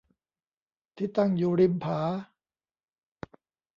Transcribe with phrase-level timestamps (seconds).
[0.95, 1.99] ที่ตั้งอยู่ริมผา